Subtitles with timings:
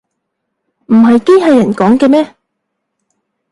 [0.87, 2.35] 唔係機器人講嘅咩